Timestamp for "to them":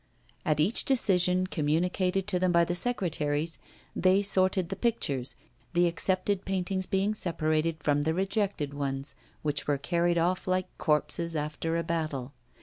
2.25-2.51